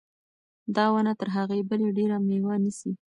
[0.75, 2.91] دا ونه تر هغې بلې ډېره مېوه نیسي.